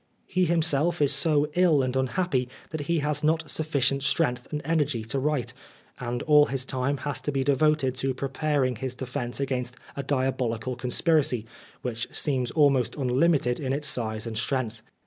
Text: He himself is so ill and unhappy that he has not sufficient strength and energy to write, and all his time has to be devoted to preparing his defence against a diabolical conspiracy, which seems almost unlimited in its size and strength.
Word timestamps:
He 0.25 0.45
himself 0.45 0.99
is 0.99 1.13
so 1.13 1.47
ill 1.53 1.83
and 1.83 1.95
unhappy 1.95 2.49
that 2.71 2.87
he 2.89 3.01
has 3.01 3.23
not 3.23 3.51
sufficient 3.51 4.01
strength 4.01 4.47
and 4.51 4.59
energy 4.65 5.03
to 5.03 5.19
write, 5.19 5.53
and 5.99 6.23
all 6.23 6.47
his 6.47 6.65
time 6.65 6.97
has 7.05 7.21
to 7.21 7.31
be 7.31 7.43
devoted 7.43 7.93
to 7.97 8.15
preparing 8.15 8.77
his 8.77 8.95
defence 8.95 9.39
against 9.39 9.75
a 9.95 10.01
diabolical 10.01 10.75
conspiracy, 10.75 11.45
which 11.83 12.07
seems 12.11 12.49
almost 12.49 12.95
unlimited 12.95 13.59
in 13.59 13.73
its 13.73 13.87
size 13.87 14.25
and 14.25 14.39
strength. 14.39 14.81